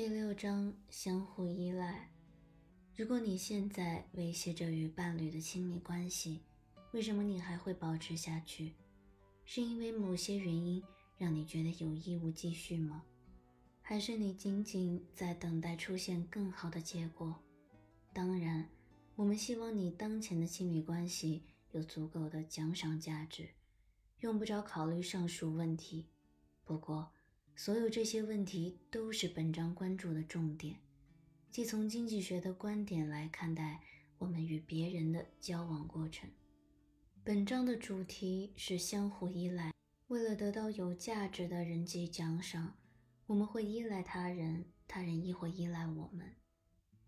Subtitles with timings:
[0.00, 2.08] 第六章相互依赖。
[2.96, 6.40] 如果你现在维系着与伴侣的亲密关系，
[6.92, 8.72] 为什么你还会保持下去？
[9.44, 10.82] 是因为某些原因
[11.18, 13.04] 让你觉得有义务继续吗？
[13.82, 17.38] 还是你仅仅在等待出现更好的结果？
[18.14, 18.70] 当然，
[19.16, 21.42] 我们希望你当前的亲密关系
[21.72, 23.50] 有足够的奖赏价值，
[24.20, 26.06] 用不着考虑上述问题。
[26.64, 27.12] 不过，
[27.62, 30.78] 所有这些问题都是本章关注的重点，
[31.50, 33.82] 即从经济学的观点来看待
[34.16, 36.30] 我们与别人的交往过程。
[37.22, 39.74] 本章的主题是相互依赖。
[40.06, 42.78] 为了得到有价值的人际奖赏，
[43.26, 46.34] 我们会依赖他人，他人亦会依赖我们。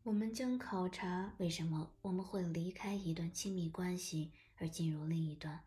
[0.02, 5.60] 我们将考察为什么我们会离开一段亲密关系而进入另一段。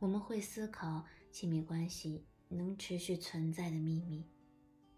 [0.00, 2.26] 我们会思考亲密关系。
[2.48, 4.24] 能持续存在的秘密。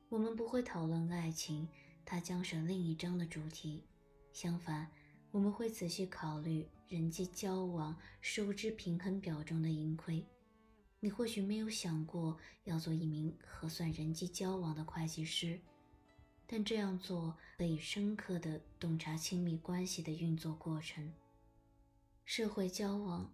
[0.09, 1.69] 我们不会讨论爱情，
[2.05, 3.85] 它将是另一章的主题。
[4.33, 4.91] 相反，
[5.31, 10.25] 我们会仔细考虑人际交往收支平衡表中的盈亏。
[11.01, 15.61] 你或许没有想过要做一名核算人际交往的会计师，
[16.47, 21.13] 但这样做可以深刻地洞察亲密关系的运作过程。
[22.25, 23.33] 社会交往，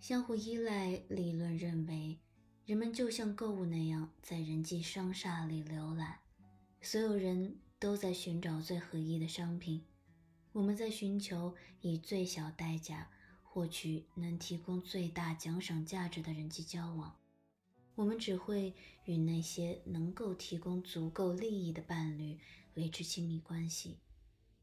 [0.00, 2.18] 相互依赖理论认为。
[2.66, 6.20] 人们就像购物那样，在人际商厦里浏览，
[6.80, 9.84] 所有人都在寻找最合意的商品。
[10.52, 13.10] 我们在寻求以最小代价
[13.42, 17.14] 获取能提供最大奖赏价值的人际交往。
[17.96, 22.38] 我们只会与那些能够提供足够利益的伴侣
[22.76, 23.98] 维持亲密关系。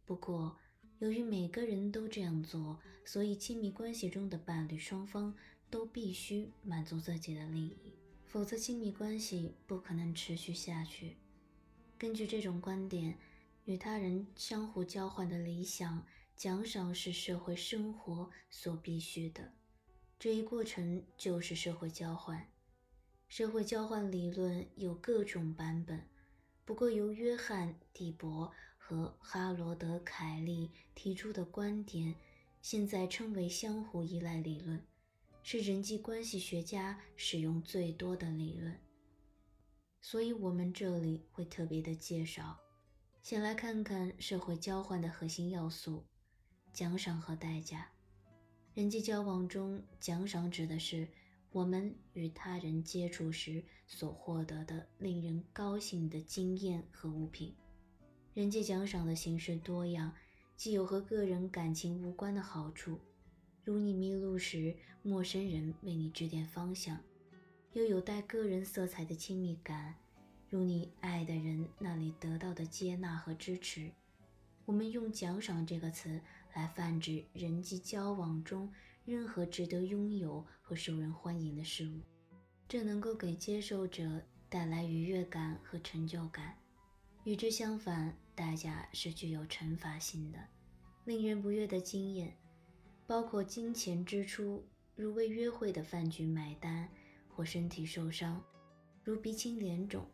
[0.05, 0.57] 不过，
[0.97, 5.35] 由于每个人都这样做，所以亲密关系中的伴侣双方。
[5.71, 7.93] 都必须满足自己的利益，
[8.27, 11.17] 否则亲密关系不可能持续下去。
[11.97, 13.17] 根据这种观点，
[13.65, 19.53] 与他人相互交换的理想奖赏是社会生活所必须的。
[20.19, 22.47] 这一过程就是社会交换。
[23.27, 26.05] 社会交换理论有各种版本，
[26.65, 32.15] 不过由约翰·蒂博和哈罗德·凯利提出的观点，
[32.61, 34.85] 现在称为相互依赖理论。
[35.43, 38.79] 是人际关系学家使用最多的理论，
[39.99, 42.59] 所以我们这里会特别的介绍。
[43.23, 46.05] 先来看看社会交换的核心要素：
[46.71, 47.87] 奖赏和代价。
[48.73, 51.07] 人际交往中，奖赏指的是
[51.51, 57.55] 我们与他人接触时所获得的令人高兴的经验和物品。
[58.33, 60.13] 人际奖赏的形式多样，
[60.55, 62.99] 既有和个人感情无关的好处。
[63.71, 66.97] 如你迷路时，陌生人为你指点方向；
[67.71, 69.95] 又有带个人色彩的亲密感，
[70.49, 73.89] 如你爱的人那里得到的接纳和支持。
[74.65, 76.19] 我们用“奖赏”这个词
[76.53, 78.69] 来泛指人际交往中
[79.05, 82.01] 任何值得拥有和受人欢迎的事物，
[82.67, 86.57] 这能够给接受者带来愉悦感和成就感。
[87.23, 90.37] 与之相反，代价是具有惩罚性的、
[91.05, 92.35] 令人不悦的经验。
[93.11, 96.87] 包括金钱支出，如为约会的饭局买单，
[97.27, 98.41] 或身体受伤，
[99.03, 100.09] 如鼻青脸肿。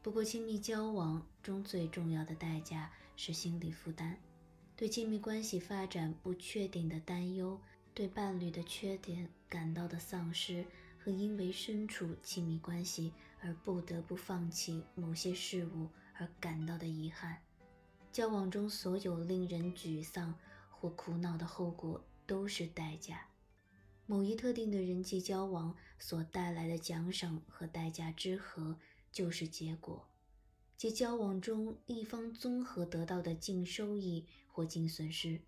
[0.00, 4.16] 不过，亲密交往中最重要的代价是心理负担，
[4.74, 7.60] 对亲密关系发展不确定的担忧，
[7.92, 10.64] 对伴侣的缺点感到的丧失，
[10.98, 17.36] 和因为身处亲密关系而不得不放弃某些事物而感到的遗憾。
[18.10, 20.34] 交往中所有令人沮丧
[20.70, 22.02] 或苦恼的后果。
[22.26, 23.28] 都是代价。
[24.06, 28.78] 某一特定的人际交往所带来的奖赏和代价之和，
[29.10, 30.08] 就是结果，
[30.76, 35.40] 即交往中一方综合得到的净收益或净损失。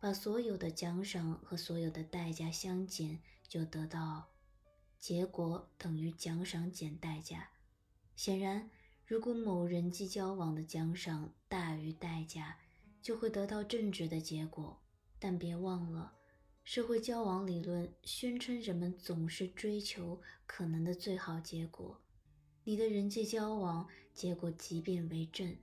[0.00, 4.30] 把所有的奖赏和所有的代价相减，就得到
[4.98, 7.50] 结果等于奖赏减代价。
[8.16, 8.68] 显然，
[9.06, 12.58] 如果某人际交往的奖赏大于代价，
[13.00, 14.81] 就会得到正直的结果。
[15.24, 16.14] 但别忘了，
[16.64, 22.00] 社会交往理论宣称人们总是追求可能的最好结果。
[22.64, 25.56] 你的人际交往结果即便为正，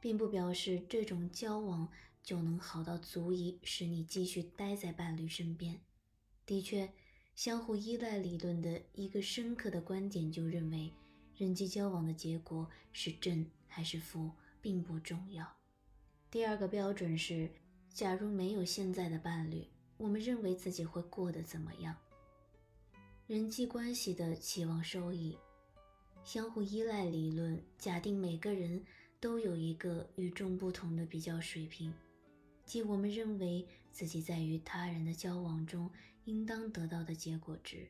[0.00, 1.90] 并不表示这种交往
[2.22, 5.80] 就能好到足以使你继续待在伴侣身边。
[6.46, 6.92] 的确，
[7.34, 10.92] 相互依赖理论的一个深刻的观点就认为，
[11.36, 14.30] 人际交往的结果是正还是负
[14.60, 15.56] 并不重要。
[16.30, 17.50] 第二个标准是。
[17.92, 19.66] 假如没有现在的伴侣，
[19.96, 21.94] 我们认为自己会过得怎么样？
[23.26, 25.36] 人际关系的期望收益，
[26.24, 28.82] 相互依赖理论假定每个人
[29.18, 31.92] 都有一个与众不同的比较水平，
[32.64, 35.90] 即我们认为自己在与他人的交往中
[36.24, 37.88] 应当得到的结果值。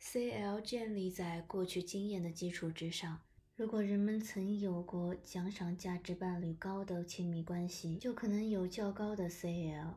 [0.00, 3.20] CL 建立在过去经验的基础之上。
[3.62, 9.94] 如果人们曾有过奖赏价值伴侣高的亲密关系，就可能有较高的 CL，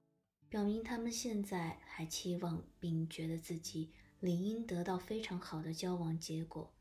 [0.48, 3.90] 表明他们现在还期望并觉得自己
[4.20, 6.72] 理应得到非常好的交往结果。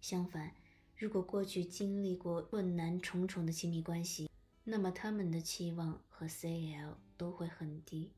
[0.00, 0.52] 相反，
[0.96, 4.28] 如果过去经历过困难重重的亲密关系，
[4.64, 8.10] 那么他们的期望和 CL 都会很低。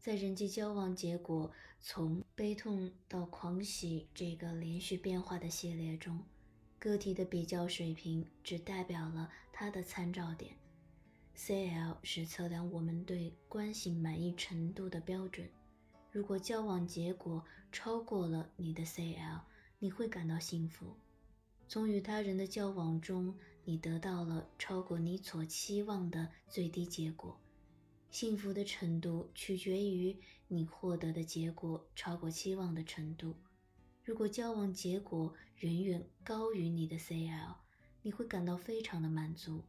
[0.00, 6.18] 在人际交往结果从悲痛到狂喜这个连续变化的系列中，
[6.84, 10.54] 个体的比较水平只代表了它的参照点。
[11.34, 15.48] CL 是测量我们对关系满意程度的标准。
[16.12, 17.42] 如果交往结果
[17.72, 19.40] 超过了你的 CL，
[19.78, 20.94] 你会感到幸福。
[21.66, 23.34] 从与他人的交往中，
[23.64, 27.40] 你得到了超过你所期望的最低结果。
[28.10, 30.14] 幸福的程度取决于
[30.48, 33.34] 你获得的结果超过期望的程度。
[34.04, 37.54] 如果交往结果远远高于你的 CL，
[38.02, 39.64] 你会感到非常的满足。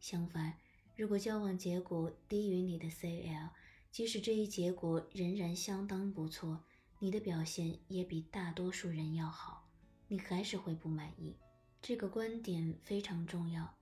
[0.00, 0.54] 相反，
[0.96, 3.50] 如果交往结果低于你的 CL，
[3.92, 6.64] 即使这一结果仍然相当不错，
[6.98, 9.68] 你的表现也比大多数人要好，
[10.08, 11.36] 你还是会不满意。
[11.80, 13.72] 这个观点非常重要。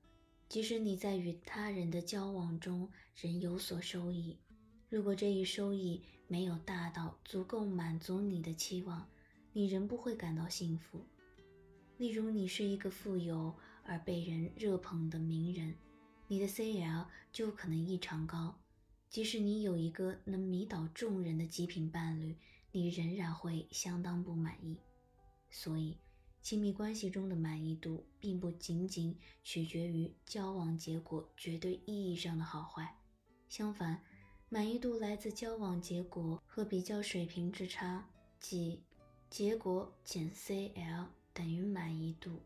[0.50, 4.38] 即使你在与他人的交往中仍有所收益，
[4.90, 9.08] 如果这一收益没有大到足够满足你的期望，
[9.54, 11.02] 你仍不会感到幸福。
[11.96, 13.54] 例如，你是一个富有
[13.84, 15.74] 而被人热捧的名人，
[16.28, 18.54] 你的 CL 就可能异常高。
[19.08, 22.36] 即使你有一个能迷倒众人的极品伴侣，
[22.72, 24.76] 你仍然会相当不满意。
[25.48, 25.96] 所以。
[26.42, 32.98] 亲密关系中的满意度并不仅仅取决于交往结果绝对意义上的好坏，
[33.48, 34.02] 相反，
[34.50, 38.06] 满意度来自交往结果和比较水平之差，
[38.38, 38.82] 即
[39.36, 42.38] 结果减 CL 等于满意度。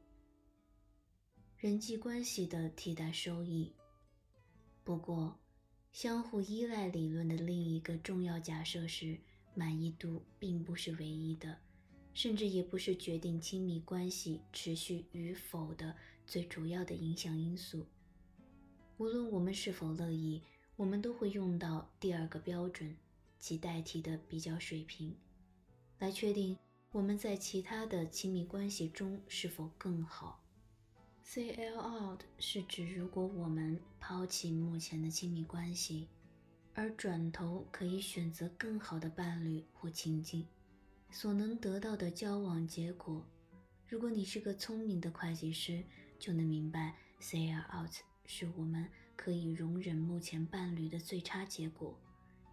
[1.58, 3.70] 人际关系的替代收益。
[4.85, 5.38] 不过，
[5.93, 9.19] 相互依赖理论的另一个重要假设是，
[9.55, 11.58] 满意度并不是唯一的。
[12.14, 15.94] 甚至也不是决定亲密关系持续与否的
[16.26, 17.85] 最主要的影响因素。
[18.96, 20.40] 无论我们是否乐意，
[20.75, 22.96] 我们都会用到第二个标准，
[23.38, 25.14] 即代替的比较水平，
[25.99, 26.56] 来确定
[26.90, 30.43] 我们在其他的亲密关系中是否更好。
[31.23, 36.08] CL out 是指如果我们抛弃目前的亲密关系，
[36.73, 40.46] 而转头可以选择更好的伴侣或情境。
[41.11, 43.23] 所能得到的交往结果，
[43.87, 45.85] 如果你是个聪明的会计师，
[46.19, 47.93] 就能明白，CL out
[48.25, 51.99] 是我们可以容忍目前伴侣的最差结果，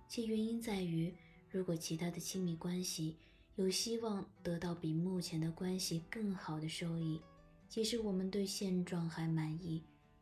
[0.09, 1.15] 其原因在于，
[1.49, 3.17] 如果其他的亲密关系
[3.55, 7.21] 有希望得到比目前的关系更好的收益，
[7.69, 9.81] 即使我们对现状还满意，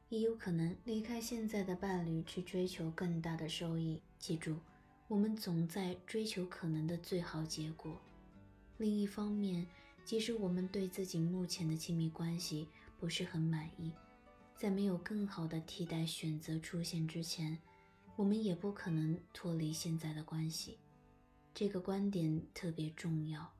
[0.09, 3.99] 也有可能离开现在的伴侣去追求更大的收益。
[4.19, 4.57] 记住，
[5.07, 7.99] 我们总在追求可能的最好结果。
[8.77, 9.65] 另一方面，
[10.05, 12.67] 即使我们对自己目前的亲密关系
[12.99, 13.91] 不是很满意，
[14.55, 17.57] 在没有更好的替代选择出现之前，
[18.15, 20.77] 我们也不可能脱离现在的关系。
[21.53, 23.53] 这个观点特别重要，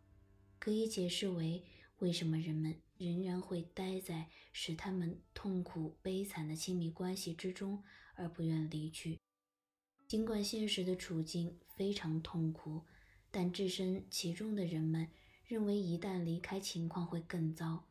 [0.59, 1.63] 可以解释为
[1.99, 7.83] 为什么人们仍然会待在使他们痛苦悲惨的亲密关系之中
[8.15, 9.19] 而不愿离去，
[10.07, 12.83] 尽管现实的处境非常痛苦。
[13.29, 15.07] 但置身其中的人们
[15.45, 17.83] 认为，一旦离开，情况会更糟。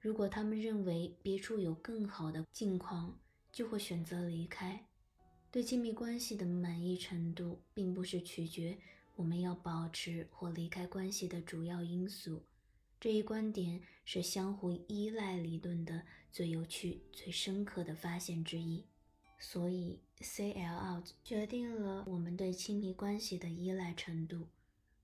[0.00, 3.20] 如果他们认为别处有更好的境况，
[3.52, 4.84] 就会选择离开。
[5.52, 8.76] 对亲密关系的满意程度，并不是取决
[9.22, 12.42] 我们要保持或离开关系的主要因素。
[12.98, 16.02] 这一观点是相互依赖理论的
[16.32, 18.84] 最有趣、最深刻的发现之一。
[19.38, 24.48] 所以，CL out 决定了我们对亲密关系的依赖程度。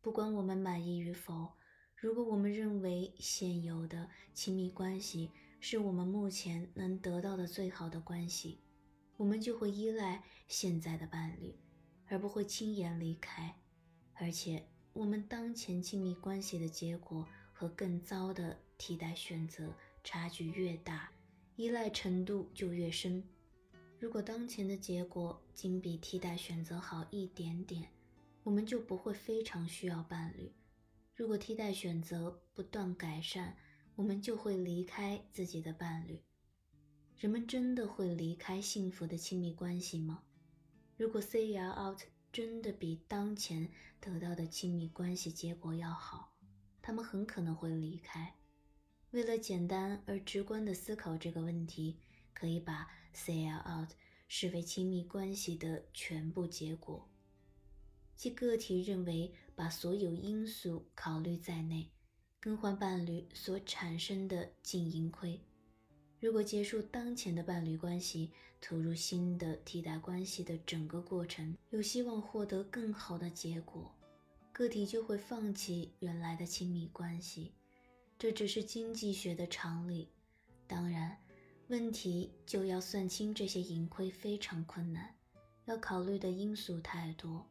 [0.03, 1.53] 不管我们满意与否，
[1.95, 8.59] 如果我们认为现有的亲密关系是我们目前能得到的最好的关系，
[9.17, 11.55] 我们就会依赖现在的伴侣，
[12.09, 13.55] 而不会轻言离开。
[14.21, 19.73] 而且，我们当前亲密关系的结果和更糟的替代选择
[20.03, 21.11] 差距越大，
[21.55, 23.23] 依赖程度就越深。
[24.01, 27.89] 如果当前的结果仅比替代选择好一点点，
[28.43, 30.53] 我们就不会非常需要伴侣。
[31.15, 33.57] 如果替代选择不断改善，
[33.95, 36.21] 我们就会离开自己的伴侣。
[37.19, 40.23] 人们真的会离开幸福的亲密关系吗？
[40.97, 42.01] 如果 say out
[42.33, 43.71] 真的比当前
[44.01, 46.35] 得到的亲密关系结果要好，
[46.83, 48.35] 他们很可能会离开。
[49.11, 51.99] 为了简单而直观地思考这个问题，
[52.35, 53.89] 可以把 say out
[54.29, 57.09] 视为亲密关系的全部结果，
[58.15, 61.91] 即个体认为把所有因素考虑在内，
[62.39, 65.41] 更换伴侣所产生的净盈亏。
[66.21, 73.95] 如果结束当前的伴侣关系，投入新的替代关系的整个过程有希望获得更好的结果，
[74.53, 77.53] 个体就会放弃原来的亲密关系。
[78.19, 80.09] 这只是经济学的常理。
[80.67, 81.17] 当然，
[81.69, 85.15] 问题就要算清这些盈亏非常困难，
[85.67, 87.47] 要考虑的因素太多。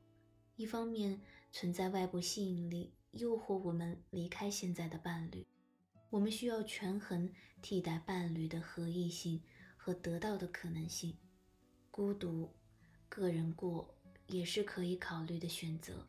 [0.56, 1.22] 一方面
[1.52, 5.48] 存在外部吸引力诱惑我们离开现在的伴侣。
[6.10, 9.42] 我们需要权衡替代伴侣的合意性
[9.88, 11.15] 和得到的可能性。
[11.89, 12.53] 孤独、
[13.08, 13.96] 个人过
[14.27, 16.06] 也是可以考虑的选择。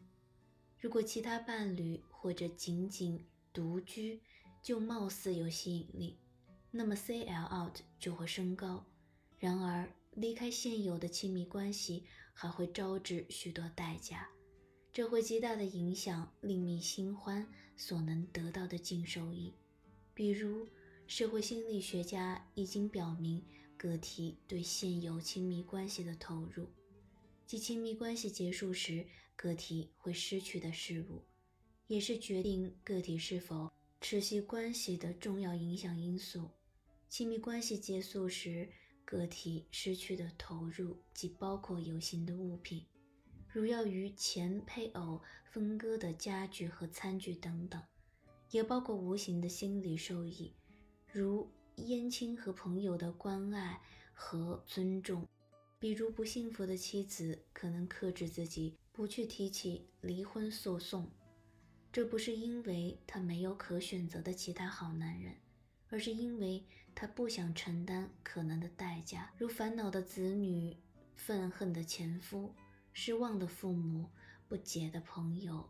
[0.80, 4.20] 如果其他伴侣或者仅仅独居
[4.60, 6.18] 就貌似有吸引力，
[6.72, 8.84] 那么 C L out 就会升高。
[9.38, 14.28] 然而，离开现有的亲密关系还会招致许多代价，
[14.92, 19.54] 这会极大的影响另觅新欢所能得到的净收益。
[20.14, 20.66] 比如，
[21.06, 23.44] 社会心理学家已经表明，
[23.78, 26.68] 个体对现有亲密关系的投入，
[27.46, 29.06] 即亲密关系结束时
[29.36, 31.22] 个体会失去的事物，
[31.86, 33.70] 也是决定个体是否
[34.00, 36.50] 持续关系的重要影响因素。
[37.08, 38.68] 亲密关系结束时，
[39.04, 42.84] 个体失去的投入，既包括有形的物品，
[43.48, 47.80] 如要与前配偶分割的家具和餐具等等。
[48.50, 50.54] 也包括无形的心理受益，
[51.12, 53.80] 如姻亲和朋友的关爱
[54.12, 55.26] 和尊重。
[55.78, 61.08] 比如，不幸福的妻子可能克制自己不去提起离婚诉讼，
[61.92, 65.36] 这不是因为她没有可选择的其他好男人，
[65.88, 70.76] 而是因为她不想承担可能的代价，如烦恼的子女、
[71.14, 72.52] 愤恨的前夫、
[72.92, 74.08] 失望的父母、
[74.48, 75.68] 不解的朋友。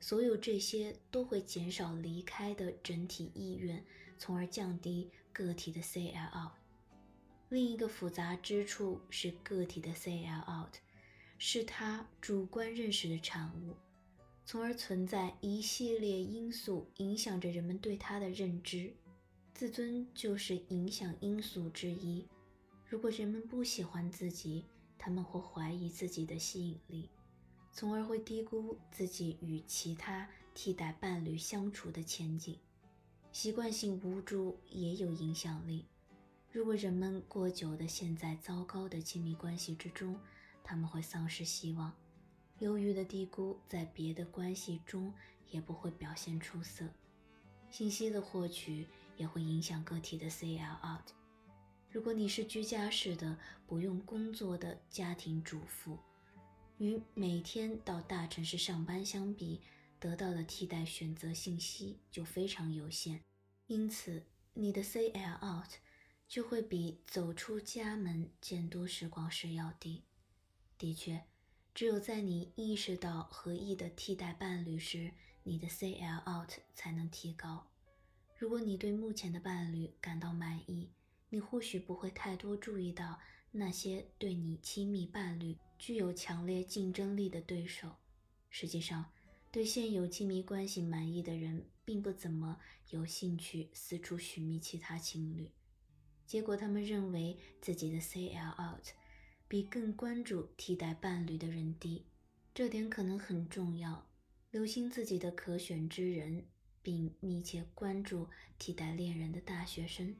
[0.00, 3.84] 所有这些都会减少离开的整体意愿，
[4.16, 6.52] 从而降低个体的 C L out。
[7.48, 10.74] 另一个复杂之处是，个体的 C L out
[11.38, 13.74] 是他主观认识的产物，
[14.44, 18.94] 从而存在一系列因素影响着人们对他的认知。
[19.54, 22.24] 自尊就是影响因素之一。
[22.86, 24.64] 如果人们不喜欢自己，
[24.96, 27.10] 他们会怀疑自己的吸引力。
[27.72, 32.58] 从而会低估自己与其他替代伴侣相处的前景，
[33.30, 35.86] 习惯性无助也有影响力。
[36.50, 40.18] 如果人们过久的陷在糟糕的亲密关系之中，
[40.64, 41.92] 他们会丧失希望。
[42.58, 45.12] 忧郁的低估在别的关系中
[45.50, 46.84] 也不会表现出色。
[47.70, 51.12] 信息的获取也会影响个体的 C L out。
[51.90, 55.98] 如果你是居家式的、不用工作的家庭主妇。
[56.78, 59.60] 与每天到大城市上班相比，
[59.98, 63.20] 得到的替代选择信息就非常有限，
[63.66, 65.70] 因此你的 C L out
[66.28, 70.04] 就会比走出家门见多识广时要低。
[70.78, 71.24] 的确，
[71.74, 77.66] 只有在你意识到合意的替代伴侣时，你的 C L out 才能提高。
[78.36, 80.92] 如果你对目前的伴侣感到满意，
[81.30, 83.18] 你或许不会太多注意到
[83.52, 85.56] 那些对你亲密伴侣。
[85.78, 87.98] 具有强烈竞争力的对手，
[88.50, 89.12] 实际上，
[89.52, 92.58] 对现有亲密关系满意的人，并不怎么
[92.90, 95.52] 有兴趣四处寻觅其他情侣。
[96.26, 98.88] 结果，他们认为自己的 C L out
[99.46, 102.04] 比更关注替代伴侣的人低。
[102.52, 104.04] 这点可能很重要。
[104.50, 106.44] 留心自己的可选之人，
[106.82, 108.26] 并密切关注
[108.58, 110.16] 替代恋人的大学生，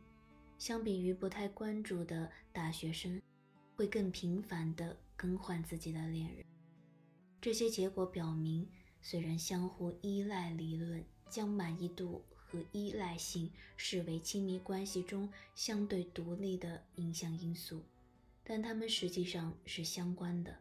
[0.59, 3.23] 相比于不太关注的大学生，
[3.75, 4.97] 会更频繁的。
[5.21, 6.45] 更换自己的恋人，
[7.41, 8.71] 这些结果表明，
[9.03, 17.83] 虽然相互依赖理论将满意度和依赖性视为亲密关系中相对独立的影响因素，
[18.45, 20.57] 但它们实际上是相关的。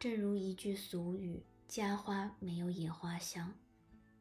[0.00, 3.54] 正如一句俗语：“家花没有野花香。”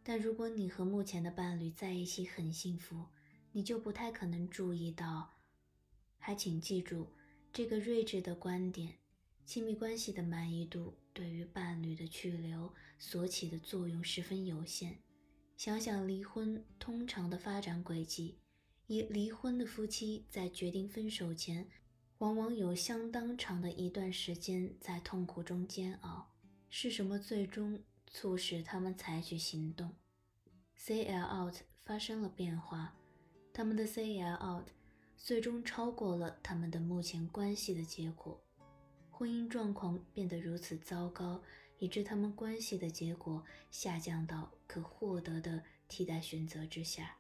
[0.05, 3.07] 但如果你和目前的伴侣在一起很幸福，
[3.51, 5.33] 你就不太可能注意到。
[6.17, 7.07] 还请记住
[7.51, 8.97] 这个睿智的观点。
[9.43, 14.99] 亲密关系的满意度对于伴侣的去留所起的作用十分有限。
[15.57, 18.37] 想想离婚通常的发展轨迹，
[18.87, 21.67] 以离婚的夫妻在决定分手前，
[22.19, 26.31] 往往有相当长的一段时间在痛苦中煎熬。
[26.69, 29.95] 是什么最终促使他们采取行动
[30.79, 32.95] ？CL out 发生了变化，
[33.53, 34.67] 他们的 CL out
[35.17, 38.39] 最终超过了他们的目前关系的结果。
[39.09, 41.41] 婚姻状况变得如此糟糕，
[41.77, 47.17] 以致他们关系的结果下降到可获得的替代选择之下。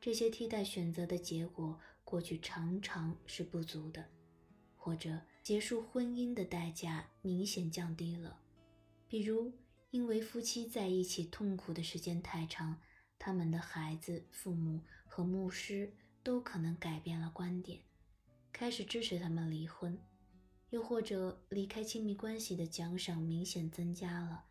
[0.00, 4.04] 这些替代选择的结果过去常常是不足的，
[4.76, 8.38] 或者结束婚姻的代价明显降低了。
[9.08, 9.50] 比如，
[9.90, 12.78] 因为夫妻在一起痛苦的时间太长，
[13.24, 15.90] 他们的孩子、父母和牧师
[16.22, 17.80] 都可能改变了观点，
[18.52, 19.98] 开始支持他们离婚。
[20.68, 24.44] 又或者离开亲密关系的奖赏明显增加了，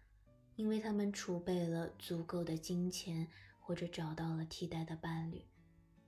[0.55, 3.27] 因为他们储备了足够的金钱，
[3.59, 5.45] 或者找到了替代的伴侣。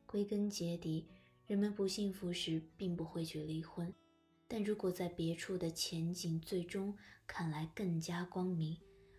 [0.07, 1.07] 归根结底，
[1.45, 3.93] 人们不幸福时并不会去离婚，
[4.47, 8.75] 但如果在别处的前景最终看来更加光明，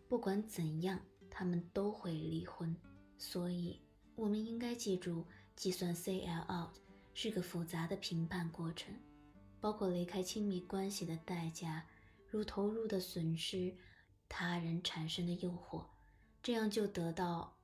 [0.09, 1.01] 不管怎样，
[1.31, 2.77] 他们都会离婚。
[3.19, 3.81] 所以，
[4.15, 6.77] 我们应该记住，计算 CL out
[7.15, 8.95] 是个复杂的评判过程。
[9.59, 11.85] 包括离开亲密关系的代价，
[12.31, 13.75] 如投入的损失、
[14.29, 15.87] 他人产生的诱惑，
[16.43, 17.57] 这样就得到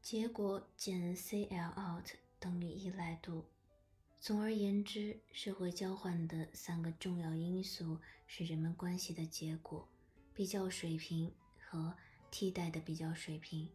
[0.00, 2.06] 结果减 CL out
[2.40, 3.44] 等于依赖度。
[4.18, 9.86] 总而言之，社会交换的三个重要因素是人们关系的结果、
[10.32, 11.94] 比较水平和
[12.30, 13.68] 替代的比较水平。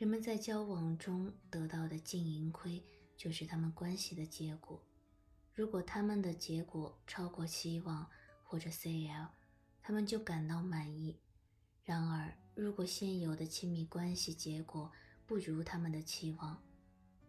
[0.00, 2.82] 人们在交往中得到的净盈亏，
[3.18, 4.82] 就是他们关系的结果。
[5.52, 8.08] 如果他们的结果超过期望
[8.42, 9.28] 或者 CL，
[9.82, 11.20] 他们就感到满意。
[11.84, 14.90] 然而，如果现有的亲密关系结果
[15.26, 16.62] 不如他们的期望，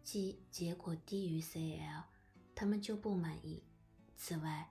[0.02, 2.04] 即结果低于 CL，
[2.54, 3.62] 他们就不满意。
[4.16, 4.70] 此外，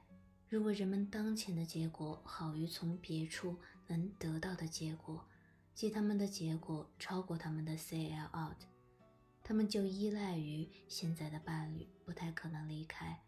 [0.50, 5.24] 如果人们当前的结果好于从别处能得到的结果，
[5.74, 8.58] 即他们的结果超过他们的 CL out，
[9.44, 13.20] 他们就依赖于现在的伴侣，不太可能离开。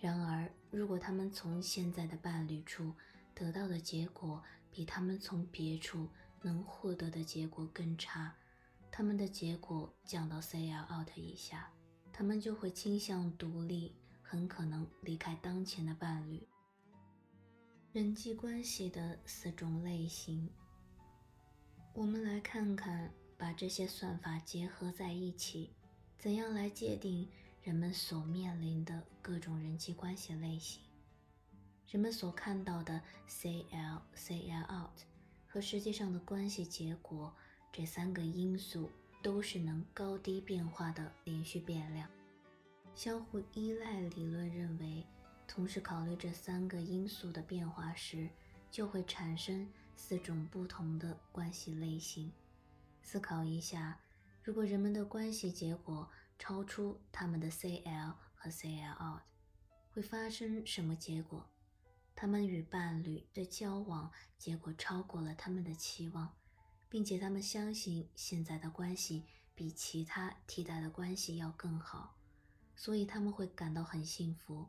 [0.00, 2.92] 然而，如果他们从现在的伴侣处
[3.34, 6.08] 得到的结果比他们从别处
[6.42, 8.34] 能获得的结果更差，
[8.90, 11.72] 他们的结果降到 CL out 以下，
[12.12, 16.46] 他们就会倾向独立，很可能离开当前的伴侣。
[17.92, 20.50] 人际关系的四种类型，
[21.96, 25.70] 我们来看看，把这些算法结合在一起，
[26.18, 27.28] 怎样来界定。
[27.62, 30.82] 人们所面临的各种人际关系类型，
[31.88, 35.00] 人们所看到的 CL、CL out
[35.46, 37.32] 和实际上的关系结果
[37.72, 38.90] 这三个因素
[39.22, 42.06] 都是能高低变化的连续变量。
[42.94, 45.06] 相互依赖理论认为，
[45.46, 48.28] 同时考虑这三个因素的变化时，
[48.70, 52.32] 就会产生四种不同的关系类型。
[53.02, 54.00] 思考一下，
[54.42, 59.22] 如果人们的关系结果，超出他们的 CL 和 CL out
[59.90, 61.46] 会发生什么结果？
[62.16, 66.34] 他们与伴侣的交往结果超过了他们的期望，
[66.88, 72.16] 并且他们相信现在的关系比其他替代的关系要更好，
[72.76, 74.68] 所以他们会感到很幸福。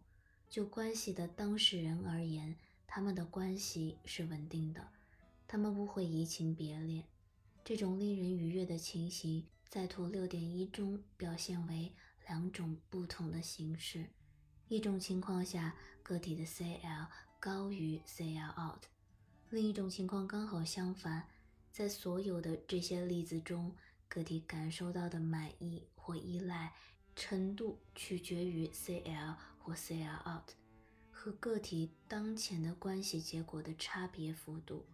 [0.49, 2.55] 就关系的当事人而言，
[2.87, 4.91] 他们的关系是稳定的，
[5.55, 7.05] 他们不会移情别恋。
[7.63, 9.47] 这种令人愉悦的情形。
[9.69, 11.93] 在图六点一中表现为
[12.27, 14.09] 两种不同的形式：
[14.67, 17.07] 一种情况下，个体的 CL
[17.39, 18.81] 高于 CL out；
[19.49, 21.29] 另一种情况刚好相反。
[21.71, 23.73] 在所有的这些例子中，
[24.09, 26.73] 个体感受到的满意或依赖
[27.15, 30.49] 程度取决于 CL 或 CL out
[31.09, 34.85] 和个体当前的关系结果的差别幅度。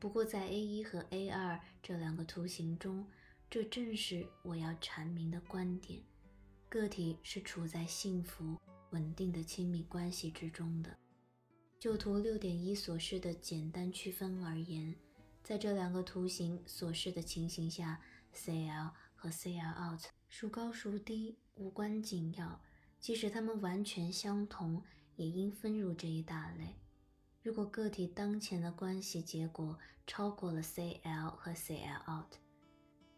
[0.00, 3.06] 不过，在 A 一和 A 二这两个图形中，
[3.50, 6.00] 这正是我要阐明的观点：
[6.70, 8.56] 个体是处在幸福、
[8.92, 10.96] 稳定的亲密关系之中的。
[11.78, 14.96] 就图六点一所示的简单区分而言，
[15.44, 18.00] 在这两个图形所示的情形下
[18.34, 22.62] ，CL 和 CL out 孰高孰低无关紧要，
[22.98, 24.82] 即使它们完全相同，
[25.16, 26.79] 也应分入这一大类。
[27.42, 32.34] 如果个体当前的关系结果超过了 CL 和 CL out，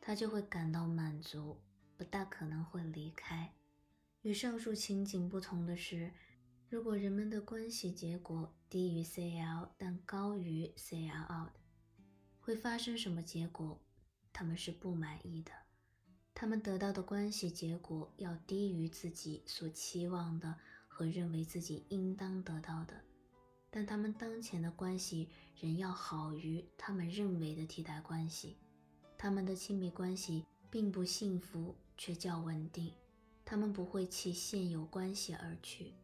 [0.01, 1.61] 他就会感到满足，
[1.97, 3.53] 不大可能会离开。
[4.21, 6.13] 与上述情景不同的是，
[6.69, 11.53] 如果人们的关系结果低于 CL 但高于 CL out，
[12.41, 13.83] 会发生什么结果？
[14.33, 15.51] 他们是不满意的。
[16.33, 20.57] 他们得到的关系结果要低于自己所期望的
[20.87, 23.05] 和认为自己应当得到的，
[23.75, 28.59] 但他们当前的关系仍要好于他们认为的替代关系。
[29.17, 32.93] 他们的亲密关系并不幸福，却较稳定。
[33.47, 35.95] 他们不会弃现有关系而去。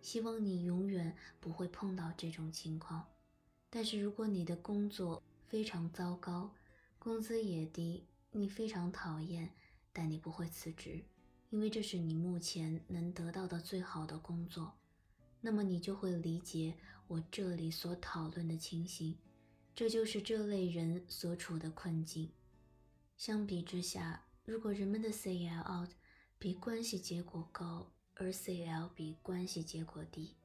[0.00, 3.06] 希望你永远不会碰到这种情况。
[3.70, 6.52] 但是如果你的工作非常糟糕，
[6.98, 9.54] 工资也低，你非常讨厌。
[9.92, 11.04] 但你不会辞职，
[11.50, 14.72] 因为这是你目前能得到的最好的工作。
[15.42, 16.74] 那么你就会理解
[17.08, 19.18] 我这里所讨论的情形，
[19.74, 22.30] 这就是这类人所处的困境。
[23.16, 25.90] 相比之下，如果人们的 CL out
[26.38, 30.36] 比关系结果高，而 CL 比关系结果低，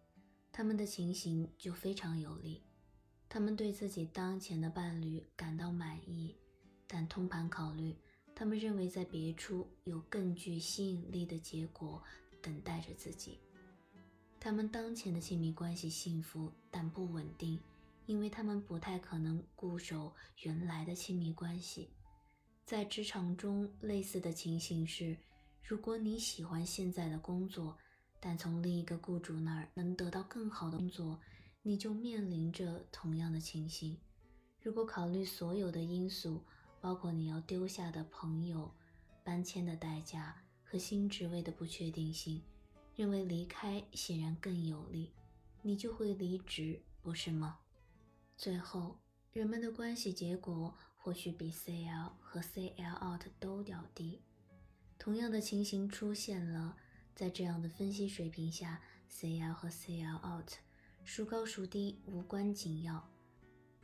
[0.52, 2.64] 他们的情形就非常有利。
[3.30, 6.36] 他们对自己当前的伴侣感到满意，
[6.88, 7.96] 但通盘考虑。
[8.34, 12.04] 他们认为在别处有更具吸引力的结果
[12.42, 13.40] 等待着自己。
[14.40, 17.60] 他们当前的亲密关系幸福但不稳定，
[18.06, 21.90] 因为他们不太可能固守原来的亲密关系。
[22.66, 25.18] 在职场中，类似的情形是：
[25.64, 27.78] 如果你喜欢现在的工作，
[28.20, 31.20] 但从另一个雇主那儿能得到更好的工作，
[31.62, 33.98] 你就面临着同样的情形。
[34.62, 36.44] 如果考虑所有的因素，
[36.80, 38.72] 包括你要丢下的朋友、
[39.24, 42.42] 搬迁的代价和新职位的不确定性，
[42.98, 45.12] 认为离开显然更有利，
[45.62, 47.60] 你就会离职，不是吗？
[48.36, 48.98] 最后，
[49.32, 54.24] 人们的关系结果或许比 CL 和 CL out 都要低。
[54.98, 56.76] 同样的情形出现了，
[57.14, 58.82] 在这样的分析水平下
[59.12, 60.54] ，CL 和 CL out
[61.06, 63.08] 孰高孰低无关紧要。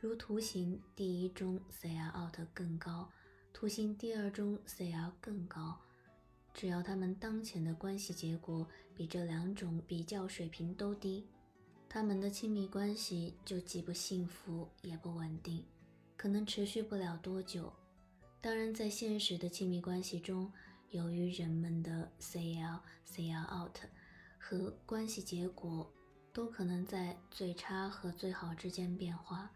[0.00, 3.08] 如图形第一中，CL out 更高；
[3.52, 5.80] 图形第二中，CL 更高。
[6.52, 11.26] 只要他们当前的关系结果比这两种比较水平都低，
[11.88, 15.64] 他们的亲密关系就既不幸福也不稳定，
[16.16, 17.72] 可能持续不了多久。
[18.40, 20.52] 当然，在现实的亲密关系中，
[20.90, 23.78] 由于人们的 CL、CL out
[24.38, 25.90] 和关系结果
[26.32, 29.50] 都可能在最差和最好之间变化。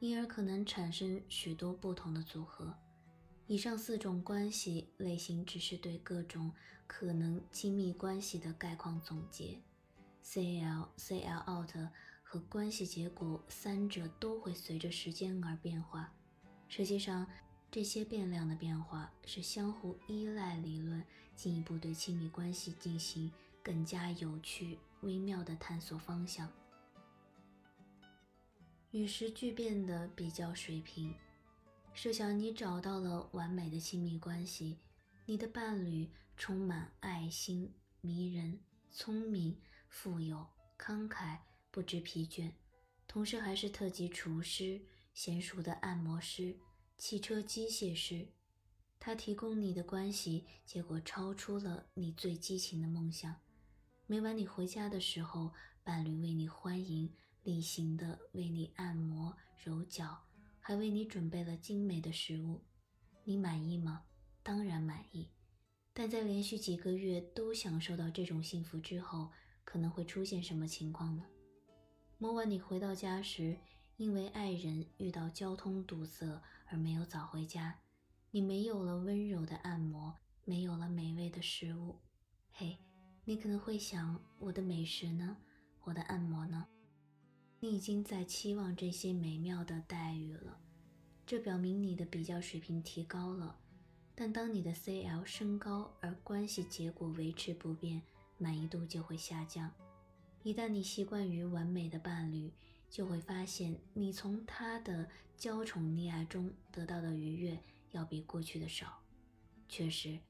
[0.00, 2.72] 因而可能产生许多不同的组合。
[3.48, 6.52] 以上四种关系类型只是对各种
[6.86, 9.58] 可能亲密关系的概况总结。
[10.22, 11.70] CL、CL out
[12.22, 16.12] 和关系结果三者都会随着时间而变化。
[16.68, 17.26] 实际上，
[17.70, 21.02] 这些变量的变化是相互依赖理论
[21.34, 23.32] 进一步对亲密关系进行
[23.62, 26.52] 更加有趣、微妙的探索方向。
[28.90, 31.14] 与时俱变的比较水平。
[32.00, 34.78] 设想你找到了完美的亲密关系，
[35.26, 40.46] 你的伴侣充满爱心、迷人、聪明、富有、
[40.78, 41.38] 慷慨、
[41.72, 42.52] 不知疲倦，
[43.08, 44.80] 同时还是特级厨师、
[45.12, 46.56] 娴熟的按摩师、
[46.96, 48.28] 汽车机械师。
[49.00, 53.34] 他提供你的关系结果超出了你最激情的梦想。
[54.06, 57.12] 每晚你回家的时候，伴侣为你欢迎。
[57.42, 60.27] 例行的为你按摩揉脚，
[60.68, 62.60] 还为你准备了精美的食物，
[63.24, 64.04] 你满意吗？
[64.42, 65.30] 当然满意。
[65.94, 69.30] 但在连续几个月都享受到这种幸福之后，
[69.64, 71.24] 可能会出现什么情况呢？
[72.18, 73.56] 某晚你回到家时，
[73.96, 77.78] 因为爱人遇到交通堵塞而没有早回家，
[78.30, 81.98] 你没有了温柔的按摩，没有了美味的食物。
[82.52, 82.76] 嘿，
[83.24, 85.38] 你可能会想：我的美食呢？
[85.84, 86.68] 我的按摩呢？
[87.60, 90.60] 你已经在期望这些美妙的待遇了，
[91.26, 93.58] 这表明你的比较水平提高了。
[94.14, 98.00] 但当你的 CL 升高而关系结果维持不变，
[98.36, 99.72] 满意度就会下降。
[100.44, 102.52] 一旦你习惯于完美的伴侣，
[102.88, 107.58] 就会发现你从他的娇宠溺爱中得到的愉悦
[107.90, 109.02] 要比过去的少。
[109.68, 110.20] 确实，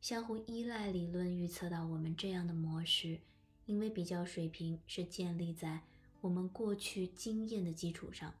[0.00, 3.20] 相互依赖理论预测到我们这样的模式，
[3.66, 5.82] 因为比较水平是建立在。
[6.20, 8.34] 我们过去经验的基础上，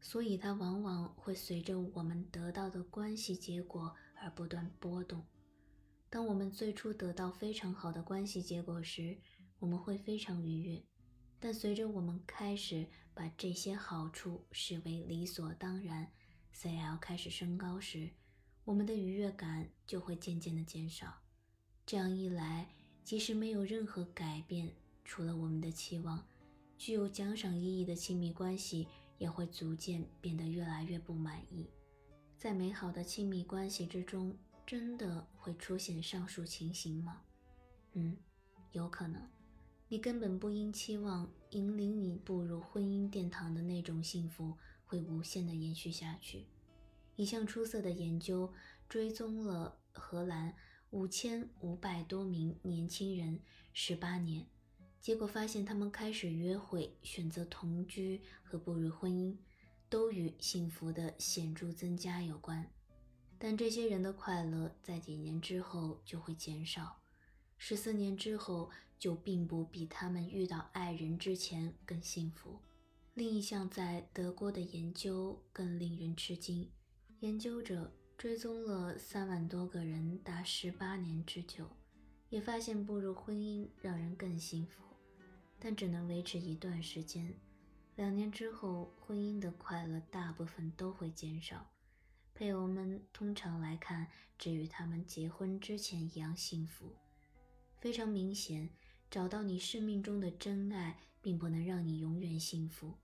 [0.00, 5.22] 所以它往往会随着我们得到的关系结果而不断波动。
[6.08, 9.18] 当我们最初得到非常好的关系结果时，
[9.58, 10.82] 我们会非常愉悦；
[11.38, 16.10] 但随着我们开始把这些好处视为理所当然
[16.54, 18.08] ，CL 开始升高时，
[18.64, 21.12] 我们的愉悦感就会渐渐的减少。
[21.84, 26.26] 这样一来，即使没有任何改变，除了我们的期望。
[26.78, 28.86] 具有奖赏意义的亲密关系
[29.18, 31.68] 也会逐渐变得越来越不满意。
[32.38, 37.20] 在美好的亲密关系之中，真的会出现上述情形吗？
[37.94, 38.16] 嗯，
[38.70, 39.20] 有可能。
[39.88, 46.46] 你根本不应期望引领你步入婚姻殿堂的那种幸福会无限的延续下去。
[47.16, 48.52] 一项出色的研究
[48.88, 50.54] 追踪了荷兰
[50.90, 53.40] 五千五百多名年轻人
[53.72, 54.46] 十八年，
[55.00, 59.36] 结果发现他们开始约会、选择同居和步入婚姻，
[59.88, 62.70] 都与幸福的显著增加有关。
[63.38, 67.00] 但这些人的快乐在几年之后就会减少，
[67.56, 72.58] 十四年之后就并不比他们遇到爱人之前更幸福。
[73.14, 76.68] 另一项在德国的研究更令人吃惊。
[77.20, 81.68] 研究者追踪了三万多个人达十八年之久，
[82.28, 84.82] 也发现步入婚姻让人更幸福，
[85.58, 87.34] 但只能维持一段时间。
[87.96, 91.70] 两年之后，婚姻的快乐大部分都会减少。
[92.34, 94.06] 配偶们通常来看
[94.38, 96.94] 只与他们结婚之前一样幸福。
[97.80, 98.70] 非常明显，
[99.10, 102.94] 找到你生命中的真爱并不能让你永远幸福。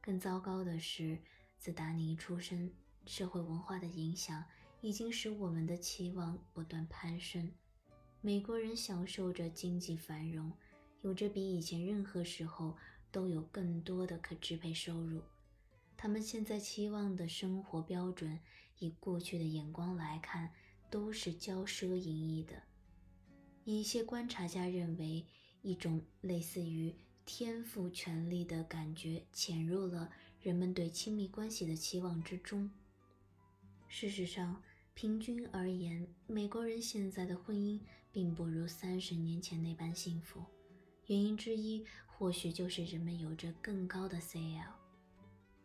[0.00, 1.18] 更糟糕的是，
[1.58, 2.72] 自打你一出生。
[3.06, 4.44] 社会文化的影响
[4.80, 7.50] 已经使我们的期望不断攀升。
[8.20, 10.52] 美国人享受着经济繁荣，
[11.02, 12.76] 有着比以前任何时候
[13.10, 15.22] 都有更多的可支配收入。
[15.96, 18.40] 他们现在期望的生活标准，
[18.78, 20.52] 以过去的眼光来看，
[20.90, 22.62] 都是骄奢淫逸的。
[23.64, 25.26] 一些观察家认为，
[25.62, 26.94] 一种类似于
[27.26, 30.10] 天赋权利的感觉潜入了
[30.40, 32.70] 人们对亲密关系的期望之中。
[33.88, 34.62] 事实上，
[34.94, 40.44] 平均而言，美国人现在的婚姻并不如三十年前那般幸福。
[41.10, 44.62] 原因之一，或许就是人们有着更高的 CL。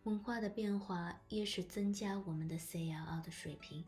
[0.06, 3.86] 文化的变化也是增加我们的 CLL 的水平。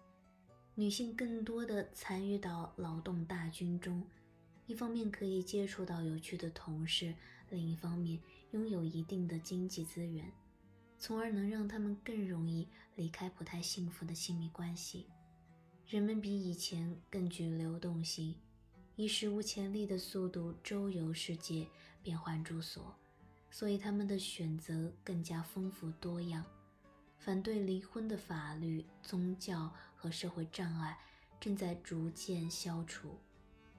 [0.76, 4.06] 女性更多的参与到劳动大军中，
[4.68, 7.16] 一方面可以接触到有趣的同事，
[7.50, 10.32] 另一方面拥有一定的经济资源。
[11.00, 15.08] 从而能让他们更容易离开不太幸福的亲密关系。
[15.88, 18.36] 人们比以前更具流动性，
[18.98, 21.68] 以史无前例的速度周游世界，
[22.02, 22.96] 变换住所，
[23.52, 26.44] 所以他们的选择更加丰富多样。
[27.20, 30.98] 反对离婚的法律、宗教和社会障碍
[31.40, 33.20] 正在逐渐消除，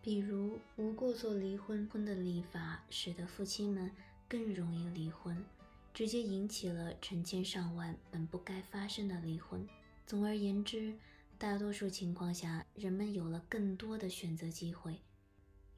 [0.01, 3.91] 比如无过错离婚婚的立法，使得夫妻们
[4.29, 5.45] 更容易离婚。
[5.93, 9.69] 直接引起了成千上万本不该发生的离婚。
[10.07, 10.95] 总而言之，
[11.37, 15.01] 大多数情况下，人们有了更多的选择机会，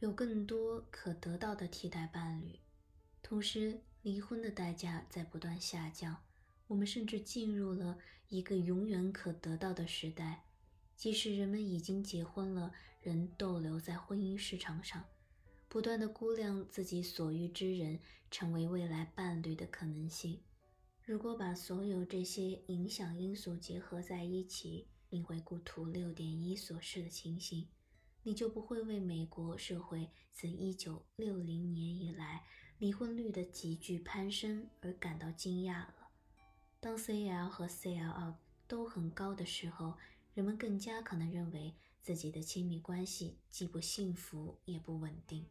[0.00, 2.58] 有更多可得到的替代伴侣。
[3.22, 6.16] 同时，离婚的代价在不断下降。
[6.68, 10.44] 我们甚至进入了一个永远可得到的时代，
[10.96, 15.04] 即使人们已经结婚了，仍逗留在婚姻市场上。
[15.68, 20.40] 不断的估量自己所遇之人成为未来伴侣的可能性。
[21.04, 27.68] 如果把所有这些影响因素结合在一起，并回顾图六点一所示的情形，
[28.22, 32.44] 你就不会为美国社会自一九六零年以来
[32.78, 36.08] 离婚率的急剧攀升而感到惊讶了。
[36.80, 38.34] 当 CL 和 CLL
[38.66, 39.98] 都很高的时候，
[40.34, 45.46] 人们更加可能认为自己的亲密关系既不幸福也不稳定。